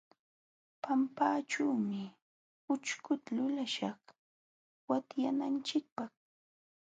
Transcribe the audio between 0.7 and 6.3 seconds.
Pampaćhuumi ućhkuta lulaśhaq watyananchikpaq.